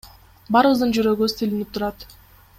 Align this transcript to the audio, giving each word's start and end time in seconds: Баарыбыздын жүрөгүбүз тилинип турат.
Баарыбыздын 0.55 0.95
жүрөгүбүз 0.99 1.37
тилинип 1.43 1.77
турат. 1.77 2.09